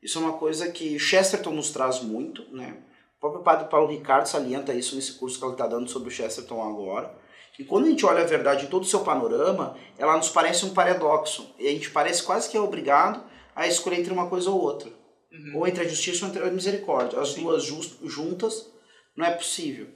[0.00, 2.76] Isso é uma coisa que Chesterton nos traz muito, né?
[3.22, 6.10] O próprio padre Paulo Ricardo salienta isso nesse curso que ele está dando sobre o
[6.10, 7.14] Chesterton agora.
[7.56, 10.66] E quando a gente olha a verdade em todo o seu panorama, ela nos parece
[10.66, 11.54] um paradoxo.
[11.56, 13.22] E a gente parece quase que é obrigado
[13.54, 14.90] a escolher entre uma coisa ou outra.
[15.30, 15.60] Uhum.
[15.60, 17.20] Ou entre a justiça ou entre a misericórdia.
[17.20, 17.42] As Sim.
[17.42, 18.68] duas juntas
[19.16, 19.86] não é possível.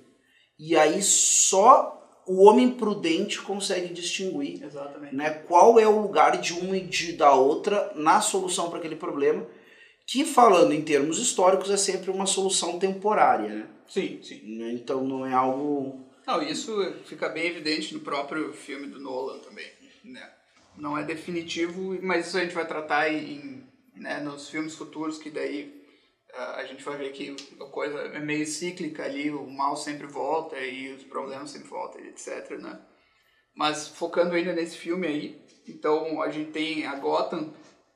[0.57, 5.17] E aí só o homem prudente consegue distinguir Exatamente.
[5.17, 8.97] né, qual é o lugar de uma e de, da outra na solução para aquele
[8.97, 9.45] problema,
[10.07, 13.49] que falando em termos históricos é sempre uma solução temporária.
[13.49, 13.69] Né?
[13.89, 14.41] Sim, sim.
[14.57, 16.07] Né, Então não é algo.
[16.27, 19.71] Não, isso fica bem evidente no próprio filme do Nolan também,
[20.05, 20.33] né?
[20.77, 23.65] Não é definitivo, mas isso a gente vai tratar em,
[23.95, 25.73] né, nos filmes futuros, que daí
[26.35, 30.07] ah, a gente vai ver que a coisa é meio cíclica ali, o mal sempre
[30.07, 32.79] volta e os problemas sempre voltam, e etc, né?
[33.55, 37.55] Mas focando ainda nesse filme aí, então a gente tem a Gotham,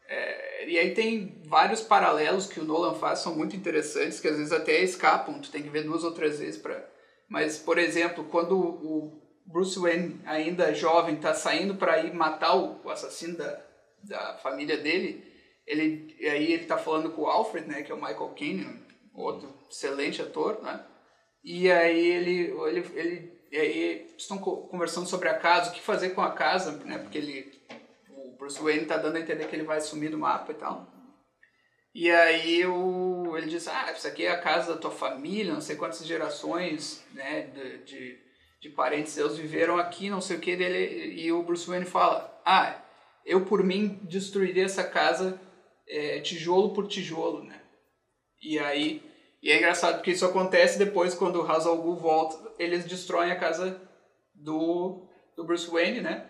[0.08, 4.36] é, e aí tem vários paralelos que o Nolan faz, são muito interessantes, que às
[4.36, 6.88] vezes até escapam, tu tem que ver duas ou três vezes para
[7.30, 12.90] mas, por exemplo, quando o Bruce Wayne, ainda jovem, está saindo para ir matar o,
[12.90, 13.64] assassino da,
[14.02, 15.24] da família dele,
[15.64, 18.82] ele, e aí ele está falando com o Alfred, né, que é o Michael Caine,
[19.14, 20.84] outro excelente ator, né?
[21.44, 25.80] E aí ele, ele, ele e aí estão co- conversando sobre a casa, o que
[25.80, 26.98] fazer com a casa, né?
[26.98, 27.52] Porque ele,
[28.40, 30.90] Bruce Wayne está dando a entender que ele vai sumir do mapa e tal.
[31.94, 35.60] E aí o, ele diz, ah, isso aqui é a casa da tua família, não
[35.60, 38.18] sei quantas gerações, né, de, de,
[38.62, 40.52] de parentes seus viveram aqui, não sei o que.
[40.52, 42.80] E o Bruce Wayne fala, ah,
[43.26, 45.38] eu por mim destruiria essa casa
[45.86, 47.60] é, tijolo por tijolo, né?
[48.40, 49.02] E aí,
[49.42, 53.32] e é engraçado porque isso acontece depois quando o Ra's al Ghul volta, eles destroem
[53.32, 53.82] a casa
[54.34, 56.29] do, do Bruce Wayne, né?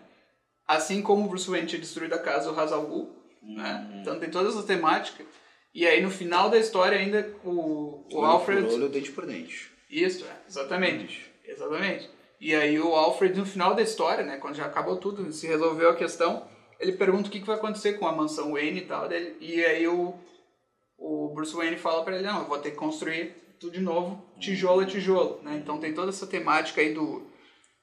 [0.71, 3.11] Assim como o Bruce Wayne tinha destruído a casa do Ra's al Ghul,
[3.43, 4.01] né?
[4.01, 5.25] Então tem toda essa temática.
[5.75, 9.27] E aí no final da história ainda o, o Olho Alfred por olho, dente por
[9.27, 9.69] dente.
[9.91, 11.29] Isso, é, exatamente.
[11.45, 12.09] Exatamente.
[12.41, 15.91] E aí o Alfred, no final da história, né, quando já acabou tudo, se resolveu
[15.91, 16.47] a questão,
[16.79, 19.65] ele pergunta o que, que vai acontecer com a mansão Wayne e tal, dele, e
[19.65, 20.15] aí o,
[20.97, 24.25] o Bruce Wayne fala para ele, não, eu vou ter que construir tudo de novo,
[24.39, 25.57] tijolo a tijolo, né?
[25.57, 27.29] Então tem toda essa temática aí do,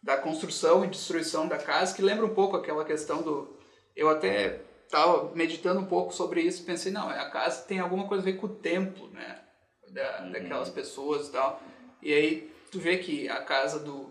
[0.07, 3.57] da construção e destruição da casa, que lembra um pouco aquela questão do...
[3.93, 8.23] Eu até estava meditando um pouco sobre isso, pensei, não, a casa tem alguma coisa
[8.23, 9.41] a ver com o templo, né?
[9.89, 10.31] Da, uhum.
[10.31, 11.61] Daquelas pessoas e tal.
[12.01, 14.09] E aí tu vê que a casa do,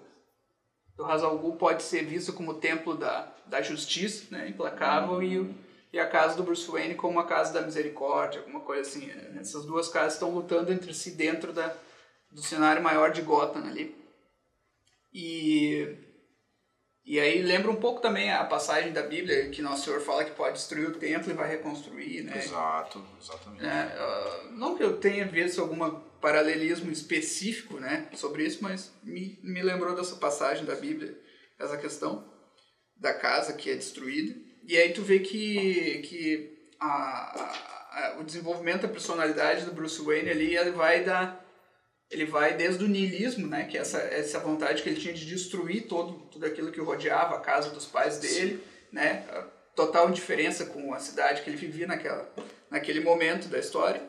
[0.95, 4.51] do Hazal Ghul pode ser vista como o templo da, da justiça, né?
[4.51, 5.23] Implacável, uhum.
[5.23, 5.55] e,
[5.95, 9.11] e a casa do Bruce Wayne como a casa da misericórdia, alguma coisa assim.
[9.41, 11.75] Essas duas casas estão lutando entre si dentro da,
[12.31, 14.05] do cenário maior de Gotham ali.
[15.19, 15.97] E
[17.07, 20.33] e aí lembra um pouco também a passagem da Bíblia que Nosso Senhor fala que
[20.33, 22.37] pode destruir o templo e vai reconstruir, né?
[22.37, 23.65] Exato, exatamente.
[23.65, 25.89] É, não que eu tenha visto algum
[26.21, 31.17] paralelismo específico, né, sobre isso, mas me, me lembrou dessa passagem da Bíblia,
[31.59, 32.29] essa questão
[32.97, 34.35] da casa que é destruída.
[34.67, 40.03] E aí tu vê que, que a, a, a o desenvolvimento da personalidade do Bruce
[40.03, 41.46] Wayne ali vai dar
[42.11, 45.27] ele vai desde o niilismo, né, que é essa essa vontade que ele tinha de
[45.27, 49.43] destruir todo tudo aquilo que rodeava a casa dos pais dele, né, a
[49.75, 52.31] total indiferença com a cidade que ele vivia naquela
[52.71, 54.03] naquele momento da história,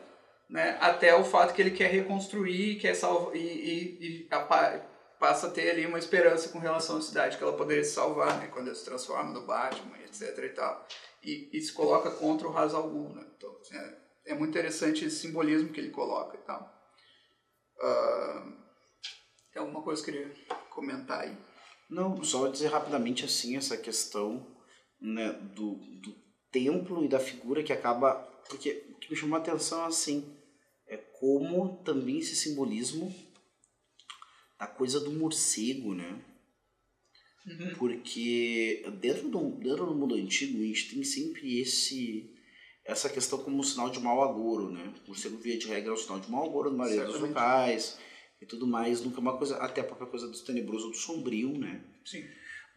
[0.50, 4.40] né, até o fato que ele quer reconstruir, quer salvar e, e, e a,
[5.20, 8.40] passa a ter ali uma esperança com relação à cidade que ela poderia se salvar,
[8.40, 10.88] né, quando ele se transforma no Batman, etc e tal,
[11.24, 13.94] e, e se coloca contra o Ra's al Ghul, né, então, é,
[14.28, 16.77] é muito interessante esse simbolismo que ele coloca e tal.
[17.80, 18.54] Uh,
[19.52, 20.36] tem alguma coisa que eu queria
[20.70, 21.38] comentar aí?
[21.90, 24.56] Não, só dizer rapidamente assim essa questão
[25.00, 26.16] né, do, do
[26.52, 28.16] templo e da figura que acaba.
[28.50, 30.36] Porque o que me chamou a atenção assim
[30.88, 33.14] é como também esse simbolismo
[34.60, 36.24] da coisa do morcego, né?
[37.46, 37.76] Uhum.
[37.78, 42.37] Porque dentro do, dentro do mundo antigo a gente tem sempre esse
[42.88, 44.94] essa questão como um sinal de mau agouro, né?
[45.06, 48.00] O morcego via de regra é um sinal de mau agouro na maioria dos locais
[48.42, 51.58] e tudo mais, nunca é uma coisa, até a própria coisa do tenebroso, do sombrio,
[51.58, 51.84] né?
[52.06, 52.24] Sim.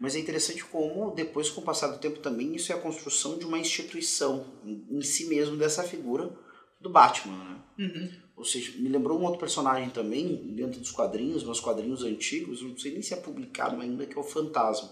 [0.01, 3.39] Mas é interessante como depois com o passar do tempo também isso é a construção
[3.39, 6.37] de uma instituição em si mesmo dessa figura
[6.81, 7.63] do Batman, né?
[7.79, 8.11] Uhum.
[8.37, 12.77] Ou seja, me lembrou um outro personagem também dentro dos quadrinhos, meus quadrinhos antigos, não
[12.77, 14.91] sei nem se é publicado ainda, que é o Fantasma.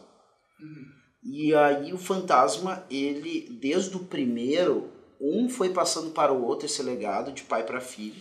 [0.61, 0.87] Uhum.
[1.25, 6.83] E aí o Fantasma, ele desde o primeiro um foi passando para o outro esse
[6.83, 8.21] legado de pai para filho,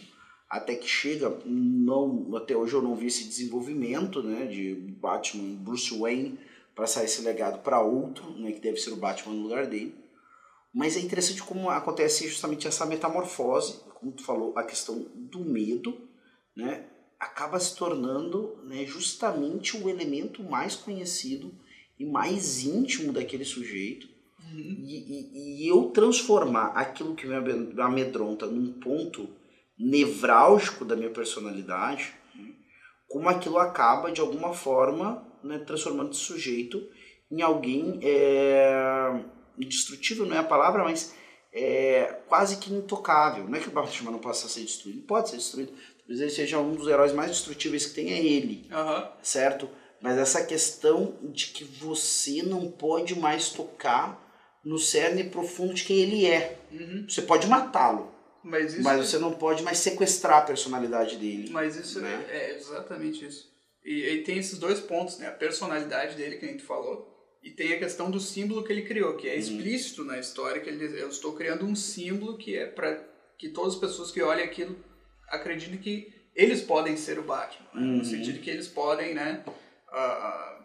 [0.50, 5.98] até que chega, não, até hoje eu não vi esse desenvolvimento, né, de Batman, Bruce
[5.98, 6.40] Wayne,
[6.76, 9.96] passar esse legado para outro, né, que deve ser o Batman no lugar dele.
[10.74, 16.08] Mas é interessante como acontece justamente essa metamorfose, como tu falou, a questão do medo,
[16.56, 16.86] né,
[17.20, 21.52] acaba se tornando né, justamente o elemento mais conhecido
[22.00, 24.08] e mais íntimo daquele sujeito,
[24.54, 24.84] Uhum.
[24.84, 27.36] E, e, e, eu transformar aquilo que me
[27.82, 29.30] amedronta num ponto
[29.78, 32.54] nevrálgico da minha personalidade, né,
[33.08, 36.82] como aquilo acaba de alguma forma né, transformando esse sujeito
[37.32, 39.20] em alguém é,
[39.58, 41.14] indestrutível, não é a palavra, mas
[41.52, 43.48] é, quase que intocável.
[43.48, 45.74] Não é que o Batman não possa ser destruído, ele pode ser destruído.
[46.00, 49.10] Talvez ele seja um dos heróis mais destrutíveis que tem, é ele, uhum.
[49.22, 49.70] certo?
[50.02, 54.27] Mas essa questão de que você não pode mais tocar
[54.67, 56.60] no cerne profundo de quem ele é.
[56.71, 57.06] Uhum.
[57.08, 61.49] Você pode matá-lo, mas, isso mas você não pode mais sequestrar a personalidade dele.
[61.51, 62.25] Mas isso né?
[62.30, 63.49] é, é, exatamente isso.
[63.86, 65.27] E, e, tem esses dois pontos, né?
[65.27, 67.08] A personalidade dele, que a gente falou,
[67.41, 69.39] e tem a questão do símbolo que ele criou, que é uhum.
[69.39, 73.01] explícito na história, que ele diz, eu estou criando um símbolo que é para
[73.38, 74.77] que todas as pessoas que olhem aquilo
[75.30, 77.82] acreditem que eles podem ser o Batman, né?
[77.82, 77.97] uhum.
[77.99, 80.57] no sentido que eles podem, né, uh,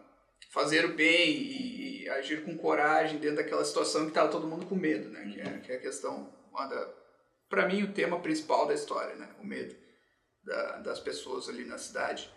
[0.53, 4.67] fazer o bem e, e, agir com coragem dentro daquela situação que estava todo mundo
[4.67, 5.31] com medo, né?
[5.33, 6.31] Que, é, que é a questão,
[7.49, 9.29] para mim, o tema principal da história, né?
[9.41, 9.75] O medo
[10.43, 12.29] da, das pessoas ali na cidade.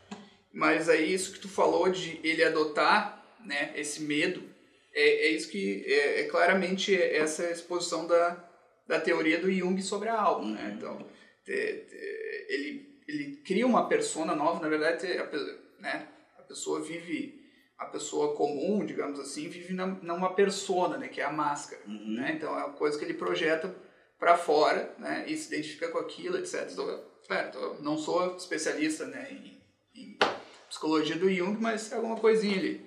[0.52, 3.72] Mas aí isso que tu falou de ele adotar, né?
[3.76, 4.42] Esse medo,
[4.94, 8.42] é, é isso que é, é claramente essa exposição da,
[8.86, 10.74] da teoria do Jung sobre a alma, né?
[10.74, 11.06] Então,
[11.44, 11.96] te, te,
[12.48, 16.08] ele ele cria uma persona nova, na verdade, a, né?
[16.38, 17.35] A pessoa vive
[17.78, 22.14] a pessoa comum, digamos assim, vive na, numa persona, né, que é a máscara, uhum.
[22.14, 22.32] né?
[22.36, 23.74] Então é uma coisa que ele projeta
[24.18, 26.70] para fora, né, e se identifica com aquilo, etc.
[26.70, 29.60] Então, não sou especialista, né, em,
[29.94, 30.18] em,
[30.68, 32.80] psicologia do Jung, mas é alguma coisinha ali.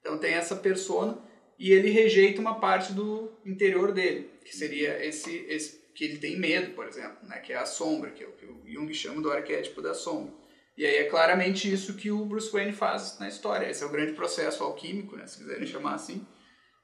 [0.00, 1.22] Então tem essa persona
[1.58, 6.38] e ele rejeita uma parte do interior dele, que seria esse, esse que ele tem
[6.38, 9.20] medo, por exemplo, né, que é a sombra, que é o que o Jung chama
[9.20, 10.32] do arquétipo da sombra.
[10.76, 13.68] E aí é claramente isso que o Bruce Wayne faz na história.
[13.68, 16.26] Esse é o grande processo alquímico, né, se quiserem chamar assim,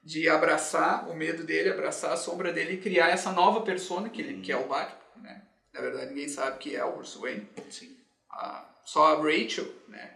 [0.03, 4.21] de abraçar o medo dele, abraçar a sombra dele e criar essa nova persona que,
[4.21, 4.99] ele, que é o Batman.
[5.23, 5.47] Né?
[5.73, 7.47] Na verdade, ninguém sabe que é o Bruce Wayne.
[7.69, 7.97] Sim.
[8.31, 10.13] Ah, só a Rachel, né?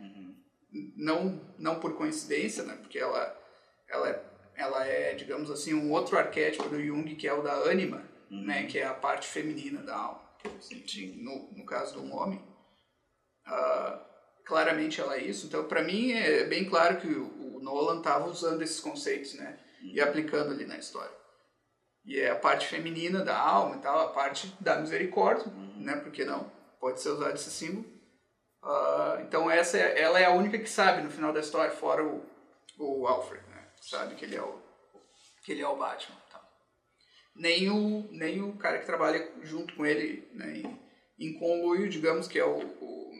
[0.95, 2.75] Não, não por coincidência, né?
[2.75, 3.39] Porque ela,
[3.87, 4.23] ela, é,
[4.55, 8.65] ela é, digamos assim, um outro arquétipo do Jung, que é o da ânima, né?
[8.65, 10.23] Que é a parte feminina da alma.
[11.17, 12.41] No, no caso de um homem.
[13.45, 13.99] Ah,
[14.45, 15.47] claramente ela é isso.
[15.47, 19.59] Então, para mim, é bem claro que o, o Nolan estava usando esses conceitos, né?
[19.81, 21.13] E aplicando ali na história.
[22.05, 25.45] E é a parte feminina da alma e tal, a parte da misericórdia,
[25.77, 25.95] né?
[25.97, 26.51] Porque não?
[26.79, 27.85] Pode ser usado esse símbolo.
[28.61, 32.03] Ah, então essa é, ela é a única que sabe no final da história, fora
[32.03, 32.25] o,
[32.77, 33.67] o Alfred, né?
[33.81, 34.61] Sabe que ele é o,
[35.43, 36.23] que ele é o Batman.
[37.35, 40.57] Nem, o, nem o cara que trabalha junto com ele né?
[40.57, 40.79] em,
[41.19, 43.11] em conluio, digamos, que é o, o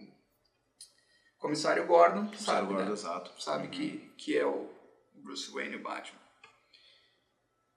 [1.44, 2.92] comissário Gordon, sabe, Agora, né?
[2.94, 3.30] exato.
[3.38, 4.70] sabe que, que é o
[5.14, 6.18] Bruce Wayne e o Batman.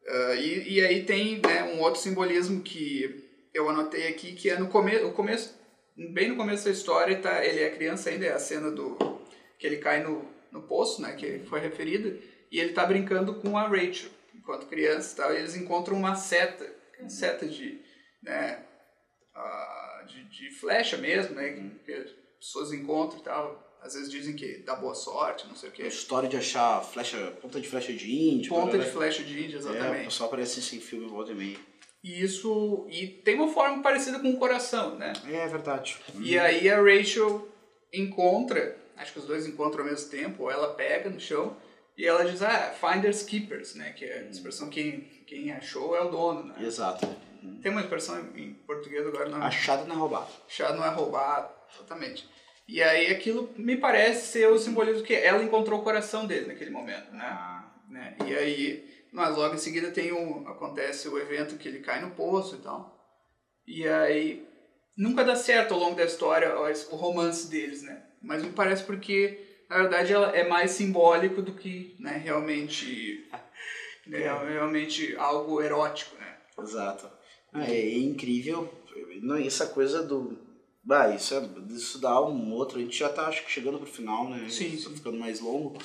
[0.06, 4.56] Ah, e, e aí tem né, um outro simbolismo que eu anotei aqui, que é
[4.56, 5.52] no come o começo,
[5.96, 8.96] bem no começo da história, tá, ele é criança ainda, é a cena do
[9.58, 12.16] que ele cai no, no poço, né, que foi referida,
[12.52, 16.14] e ele tá brincando com a Rachel, enquanto criança e tal, e eles encontram uma
[16.14, 17.82] seta, uma seta de,
[18.22, 18.64] né,
[19.34, 21.50] ah, de, de flecha mesmo, né,
[21.84, 25.68] que as pessoas encontram e tal, às vezes dizem que dá boa sorte, não sei
[25.68, 25.82] o A quê.
[25.86, 28.50] história de achar flecha, ponta de flecha de índio.
[28.50, 30.04] Ponta de flecha de índia, É, o exatamente.
[30.04, 31.58] pessoal aparece assim em filme volta e meia.
[32.02, 32.86] E isso.
[32.90, 35.12] E tem uma forma parecida com o coração, né?
[35.28, 35.98] É verdade.
[36.20, 37.48] E aí a Rachel
[37.92, 41.56] encontra, acho que os dois encontram ao mesmo tempo, ou ela pega no chão
[41.96, 43.92] e ela diz, ah, finders keepers, né?
[43.92, 46.54] Que é a expressão quem, quem achou é o dono, né?
[46.60, 47.06] Exato.
[47.62, 49.42] Tem uma expressão em português agora não.
[49.42, 50.30] Achado não é roubado.
[50.48, 52.28] Achado não é roubado, exatamente.
[52.68, 56.70] E aí aquilo me parece ser o simbolismo que ela encontrou o coração dele naquele
[56.70, 57.24] momento, né?
[57.24, 58.16] Ah, né?
[58.26, 62.10] E aí, mas logo em seguida tem um, acontece o evento que ele cai no
[62.10, 62.96] poço e tal.
[63.66, 64.46] E aí,
[64.96, 68.02] nunca dá certo ao longo da história o romance deles, né?
[68.22, 73.28] Mas me parece porque, na verdade, ela é mais simbólico do que né, realmente,
[74.06, 76.36] né, realmente algo erótico, né?
[76.58, 77.10] exato.
[77.54, 78.72] É, é incrível.
[79.22, 80.45] Não, essa coisa do.
[80.86, 81.42] Bah, isso, é,
[81.74, 82.78] isso dá um outro.
[82.78, 84.48] A gente já tá acho que chegando pro final, né?
[84.48, 85.76] Sim, Tá ficando mais longo.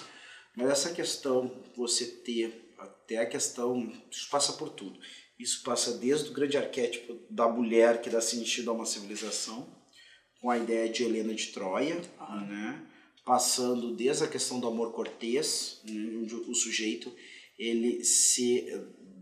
[0.56, 3.92] Mas essa questão, você ter até a questão.
[4.12, 5.00] Isso passa por tudo.
[5.40, 9.68] Isso passa desde o grande arquétipo da mulher que dá sentido a uma civilização,
[10.40, 12.00] com a ideia de Helena de Troia,
[12.48, 12.88] né?
[13.26, 16.20] passando desde a questão do amor cortês, né?
[16.22, 17.12] onde o sujeito
[17.58, 18.68] ele se,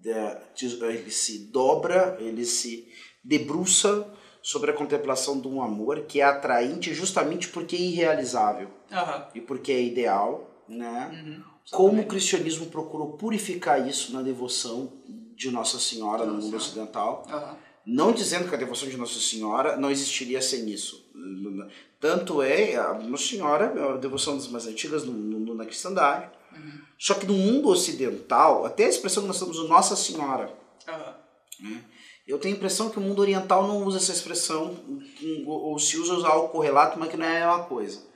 [0.06, 0.42] eh,
[0.90, 2.88] ele se dobra, ele se
[3.24, 9.28] debruça sobre a contemplação de um amor que é atraente justamente porque é irrealizável Aham.
[9.36, 11.12] e porque é ideal, né?
[11.26, 11.44] Uhum.
[11.72, 14.92] Como o cristianismo procurou purificar isso na devoção
[15.36, 16.64] de Nossa Senhora no Nossa mundo Senhora.
[16.64, 17.58] ocidental, Aham.
[17.86, 21.08] não dizendo que a devoção de Nossa Senhora não existiria sem isso.
[22.00, 26.30] Tanto é a Nossa Senhora, a devoção das mais antigas no, no- na cristandade.
[26.98, 30.52] Só que no mundo ocidental, até a expressão que nós temos Nossa Senhora,
[31.60, 31.84] né?
[32.30, 34.78] Eu tenho a impressão que o mundo oriental não usa essa expressão,
[35.48, 38.08] ou se usa algo correlato, mas que não é a mesma coisa.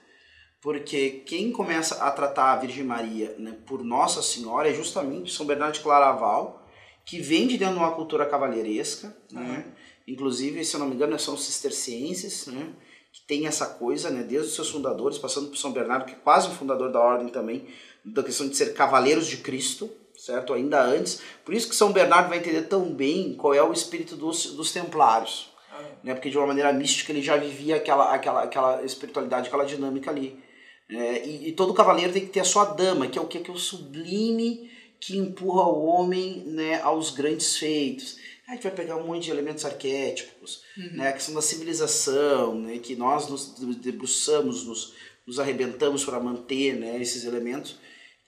[0.61, 5.47] Porque quem começa a tratar a Virgem Maria né, por Nossa Senhora é justamente São
[5.47, 6.63] Bernardo de Claraval,
[7.03, 9.65] que vem de dentro de uma cultura cavalheiresca, né?
[10.07, 12.71] inclusive, se eu não me engano, são os cistercienses, né?
[13.11, 16.19] que tem essa coisa, né, desde os seus fundadores, passando por São Bernardo, que é
[16.23, 17.67] quase um fundador da ordem também,
[18.05, 19.89] da questão de ser cavaleiros de Cristo,
[20.25, 20.53] certo?
[20.53, 21.21] Ainda antes.
[21.43, 24.71] Por isso que São Bernardo vai entender tão bem qual é o espírito dos, dos
[24.71, 25.85] templários, Aham.
[26.03, 26.13] né?
[26.13, 30.41] Porque de uma maneira mística ele já vivia aquela, aquela, aquela espiritualidade, aquela dinâmica ali.
[30.89, 33.39] É, e, e todo cavaleiro tem que ter a sua dama, que é o que?
[33.39, 38.17] Que é o sublime que empurra o homem né, aos grandes feitos.
[38.47, 42.77] A gente vai pegar um monte de elementos arquétipos, né, a questão da civilização, né,
[42.77, 44.93] que nós nos debruçamos, nos,
[45.25, 47.77] nos arrebentamos para manter né, esses elementos,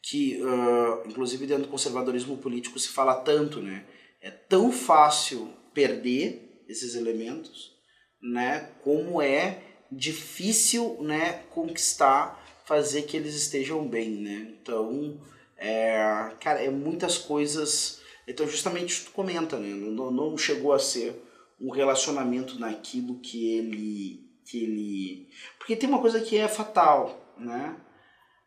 [0.08, 3.86] que ah, inclusive dentro do conservadorismo político se fala tanto, né?
[4.22, 7.74] É tão fácil perder esses elementos,
[8.22, 8.70] né?
[8.84, 11.44] Como é difícil, né?
[11.50, 14.56] Conquistar, fazer que eles estejam bem, né?
[14.62, 15.20] Então,
[15.58, 18.02] é, cara, é muitas coisas.
[18.28, 19.70] Então, justamente tu comenta, né?
[19.70, 21.20] Não, não chegou a ser
[21.60, 27.76] um relacionamento naquilo que ele, que ele, porque tem uma coisa que é fatal, né?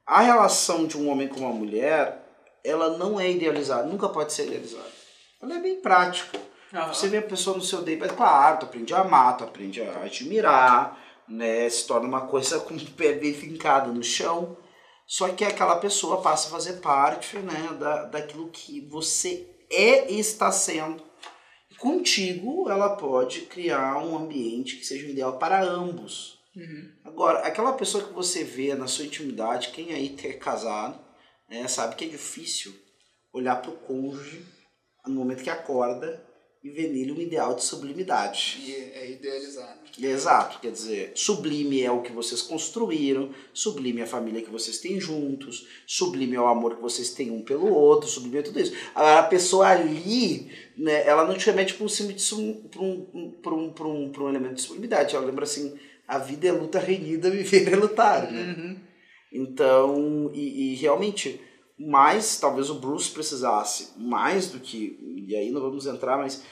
[0.08, 2.24] A relação de um homem com uma mulher,
[2.64, 4.90] ela não é idealizada, nunca pode ser idealizada.
[5.42, 6.40] Ela é bem prática.
[6.72, 6.94] Aham.
[6.94, 9.82] Você vê a pessoa no seu day, mas claro, tu aprende a amar, tu aprende
[9.82, 10.98] a admirar,
[11.28, 14.56] né, se torna uma coisa com o pé bem fincado no chão.
[15.06, 20.18] Só que aquela pessoa passa a fazer parte né, da, daquilo que você é e
[20.18, 21.02] está sendo.
[21.76, 26.37] Contigo, ela pode criar um ambiente que seja ideal para ambos.
[26.58, 26.92] Uhum.
[27.04, 30.98] Agora, aquela pessoa que você vê na sua intimidade, quem aí é casado,
[31.48, 32.74] né, sabe que é difícil
[33.32, 34.44] olhar para o cônjuge
[35.06, 36.26] no momento que acorda
[36.62, 38.60] e ver nele um ideal de sublimidade.
[38.66, 39.78] E é idealizar.
[39.96, 40.10] Né?
[40.10, 44.78] Exato, quer dizer, sublime é o que vocês construíram, sublime é a família que vocês
[44.78, 48.60] têm juntos, sublime é o amor que vocês têm um pelo outro, sublime é tudo
[48.60, 48.74] isso.
[48.94, 51.88] A pessoa ali, né, ela não te remete para um,
[52.36, 55.78] um, um, um, para um elemento de sublimidade, ela lembra assim,
[56.08, 58.54] a vida é luta renhida, viver é lutar, né?
[58.56, 58.80] Uhum.
[59.30, 61.38] Então, e, e realmente,
[61.78, 64.98] mais talvez o Bruce precisasse, mais do que,
[65.28, 66.42] e aí não vamos entrar, mas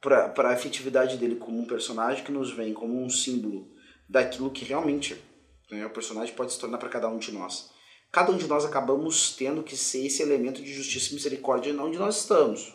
[0.00, 3.68] para a efetividade dele como um personagem que nos vem como um símbolo
[4.08, 5.20] daquilo que realmente
[5.70, 7.70] né, o personagem pode se tornar para cada um de nós.
[8.10, 11.98] Cada um de nós acabamos tendo que ser esse elemento de justiça e misericórdia onde
[11.98, 12.74] nós estamos.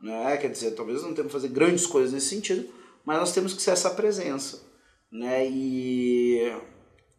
[0.00, 0.36] Né?
[0.36, 2.68] Quer dizer, talvez não temos que fazer grandes coisas nesse sentido,
[3.04, 4.69] mas nós temos que ser essa presença.
[5.10, 5.48] Né?
[5.48, 6.52] E,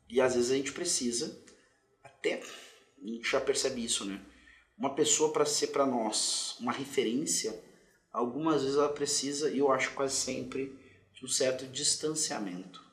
[0.10, 1.42] e às vezes a gente precisa,
[2.04, 2.42] até
[3.02, 4.20] a gente já percebe isso, né?
[4.78, 7.60] Uma pessoa para ser para nós uma referência,
[8.12, 10.76] algumas vezes ela precisa, e eu acho quase sempre,
[11.14, 12.84] de um certo distanciamento.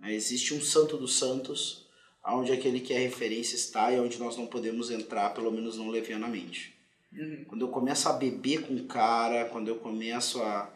[0.00, 0.08] Uhum.
[0.08, 1.88] Existe um santo dos santos,
[2.26, 5.88] onde aquele que é referência está e onde nós não podemos entrar, pelo menos não
[5.88, 6.74] levianamente.
[7.12, 7.44] Uhum.
[7.48, 10.70] Quando eu começo a beber com o cara, quando eu começo a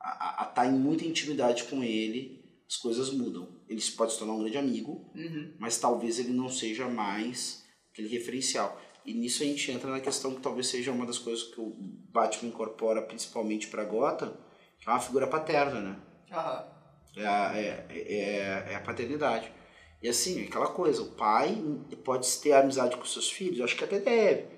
[0.00, 2.35] estar tá em muita intimidade com ele,
[2.68, 3.48] as coisas mudam.
[3.68, 5.54] Ele pode se tornar um grande amigo, uhum.
[5.58, 8.80] mas talvez ele não seja mais aquele referencial.
[9.04, 11.76] E nisso a gente entra na questão que talvez seja uma das coisas que o
[12.10, 14.36] Batman incorpora principalmente para Gotham,
[14.78, 16.00] que é uma figura paterna, né?
[16.30, 17.22] Uhum.
[17.22, 19.50] É, a, é, é, é, a paternidade.
[20.02, 21.56] E assim, aquela coisa, o pai
[22.04, 24.48] pode ter amizade com seus filhos, acho que até deve.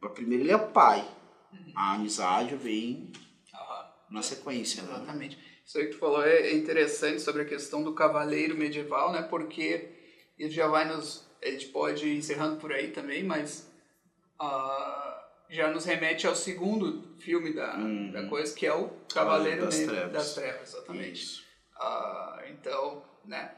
[0.00, 1.06] Mas primeiro ele é o pai.
[1.74, 3.12] A amizade vem
[3.52, 4.10] uhum.
[4.10, 4.82] na sequência.
[4.82, 5.36] Né?
[5.64, 9.22] Isso aí que tu falou é interessante sobre a questão do cavaleiro medieval, né?
[9.22, 9.88] Porque
[10.38, 13.70] ele já vai nos a gente pode ir encerrando por aí também, mas
[14.40, 15.14] uh,
[15.50, 18.10] já nos remete ao segundo filme da, uhum.
[18.10, 20.12] da coisa, que é o Cavaleiro, das, Trevas.
[20.12, 20.68] das Trevas.
[20.74, 21.44] exatamente.
[21.76, 23.54] Uh, então, né,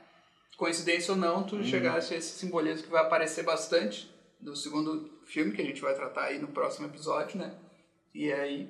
[0.56, 1.64] coincidência ou não, tu uhum.
[1.64, 5.94] chegaste a esse simbolismo que vai aparecer bastante no segundo filme, que a gente vai
[5.94, 7.56] tratar aí no próximo episódio, né?
[8.12, 8.68] E aí,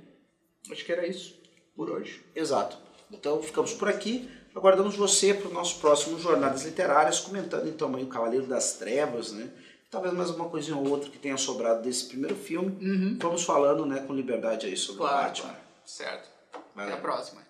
[0.71, 1.41] acho que era isso
[1.75, 2.23] por hoje.
[2.35, 2.86] Exato.
[3.11, 4.29] Então, ficamos por aqui.
[4.55, 9.33] Aguardamos você para o nosso próximo Jornadas Literárias, comentando então aí o Cavaleiro das Trevas,
[9.33, 9.51] né?
[9.91, 12.71] Talvez mais uma coisinha ou outra que tenha sobrado desse primeiro filme.
[12.81, 13.19] Uhum.
[13.21, 15.49] Vamos falando né, com liberdade aí sobre claro, o Batman.
[15.49, 15.65] Claro.
[15.85, 16.29] Certo.
[16.75, 17.46] Até a próxima.